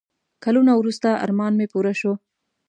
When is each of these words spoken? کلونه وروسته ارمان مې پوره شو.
کلونه 0.43 0.71
وروسته 0.75 1.09
ارمان 1.23 1.53
مې 1.59 1.65
پوره 1.71 1.93
شو. 1.99 2.13